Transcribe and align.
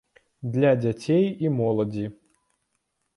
Для 0.53 0.71
дзяцей 0.85 1.27
і 1.45 1.51
моладзі. 1.57 2.05